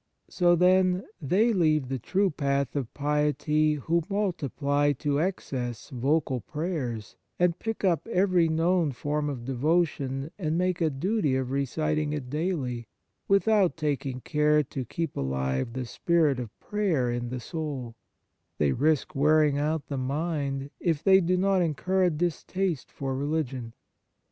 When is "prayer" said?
16.59-17.11